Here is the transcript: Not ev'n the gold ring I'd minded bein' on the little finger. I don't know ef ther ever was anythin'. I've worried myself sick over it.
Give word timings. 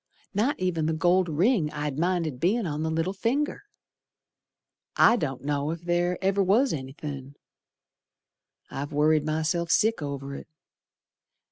Not 0.33 0.59
ev'n 0.59 0.87
the 0.87 0.93
gold 0.93 1.29
ring 1.29 1.71
I'd 1.71 1.99
minded 1.99 2.39
bein' 2.39 2.65
on 2.65 2.81
the 2.81 2.89
little 2.89 3.13
finger. 3.13 3.65
I 4.95 5.15
don't 5.15 5.43
know 5.43 5.69
ef 5.69 5.81
ther 5.81 6.17
ever 6.23 6.41
was 6.41 6.73
anythin'. 6.73 7.35
I've 8.71 8.91
worried 8.93 9.27
myself 9.27 9.69
sick 9.69 10.01
over 10.01 10.33
it. 10.33 10.47